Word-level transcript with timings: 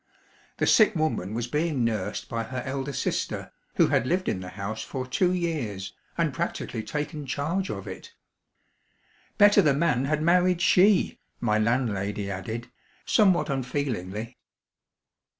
The 0.57 0.65
sick 0.65 0.95
woman 0.95 1.35
was 1.35 1.45
being 1.45 1.85
nursed 1.85 2.27
by 2.27 2.41
her 2.45 2.63
elder 2.65 2.91
sister, 2.91 3.51
who 3.75 3.89
had 3.89 4.07
lived 4.07 4.27
in 4.27 4.39
the 4.39 4.49
house 4.49 4.81
for 4.83 5.05
two 5.05 5.31
years, 5.31 5.93
and 6.17 6.33
practically 6.33 6.81
taken 6.81 7.27
charge 7.27 7.69
of 7.69 7.87
it. 7.87 8.11
"Better 9.37 9.61
the 9.61 9.75
man 9.75 10.05
had 10.05 10.23
married 10.23 10.59
she" 10.59 11.19
my 11.39 11.59
landlady 11.59 12.31
added, 12.31 12.71
somewhat 13.05 13.47
unfeelingly. 13.51 14.39